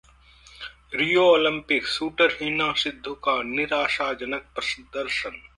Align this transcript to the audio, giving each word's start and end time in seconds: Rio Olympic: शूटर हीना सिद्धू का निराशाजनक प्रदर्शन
Rio 0.93 1.25
Olympic: 1.33 1.85
शूटर 1.87 2.35
हीना 2.41 2.71
सिद्धू 2.85 3.13
का 3.27 3.41
निराशाजनक 3.53 4.51
प्रदर्शन 4.55 5.41